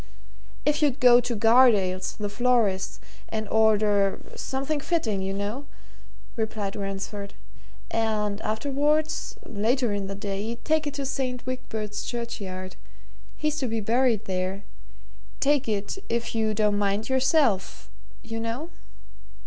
[0.65, 5.67] "If you'd go to Gardales', the florists, and order something fitting, you know,"
[6.35, 7.35] replied Ransford,
[7.91, 11.45] "and afterwards later in the day take it to St.
[11.45, 12.77] Wigbert's Churchyard
[13.37, 14.63] he's to be buried there
[15.39, 17.91] take it if you don't mind yourself,
[18.23, 18.71] you know."